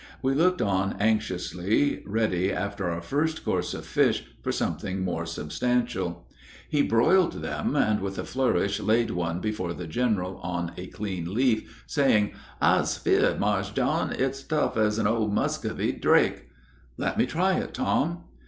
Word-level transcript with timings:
We 0.23 0.33
looked 0.33 0.63
on 0.63 0.95
anxiously, 0.99 2.01
ready 2.07 2.51
after 2.51 2.89
our 2.89 3.01
first 3.03 3.45
course 3.45 3.75
of 3.75 3.85
fish 3.85 4.25
for 4.41 4.51
something 4.51 5.03
more 5.03 5.27
substantial. 5.27 6.25
He 6.67 6.81
broiled 6.81 7.33
them, 7.43 7.75
and 7.75 8.01
with 8.01 8.17
a 8.17 8.23
flourish 8.23 8.79
laid 8.79 9.11
one 9.11 9.41
before 9.41 9.75
the 9.75 9.85
general 9.85 10.37
on 10.37 10.71
a 10.75 10.87
clean 10.87 11.31
leaf, 11.31 11.83
saying, 11.85 12.31
"I's 12.59 12.97
'feared, 12.97 13.39
Marse 13.39 13.69
John, 13.69 14.11
it's 14.11 14.41
tough 14.41 14.75
as 14.75 14.97
an 14.97 15.05
old 15.05 15.33
muscovy 15.35 15.91
drake." 15.91 16.49
"Let 16.97 17.15
me 17.15 17.27
try 17.27 17.59
it, 17.59 17.75
Tom." 17.75 18.23